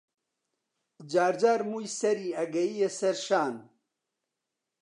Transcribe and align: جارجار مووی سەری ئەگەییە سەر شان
جارجار 1.11 1.59
مووی 1.69 1.87
سەری 1.99 2.35
ئەگەییە 2.39 2.89
سەر 2.99 3.15
شان 3.25 3.53